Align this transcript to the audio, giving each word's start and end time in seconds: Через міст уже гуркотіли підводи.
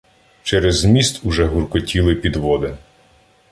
Через 0.43 0.85
міст 0.85 1.19
уже 1.25 1.45
гуркотіли 1.45 2.15
підводи. 2.15 2.77